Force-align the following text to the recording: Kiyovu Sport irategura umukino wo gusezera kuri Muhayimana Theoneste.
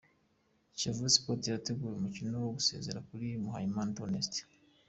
Kiyovu 0.77 1.05
Sport 1.15 1.41
irategura 1.45 1.93
umukino 1.97 2.35
wo 2.43 2.49
gusezera 2.57 2.99
kuri 3.07 3.27
Muhayimana 3.43 3.93
Theoneste. 3.95 4.39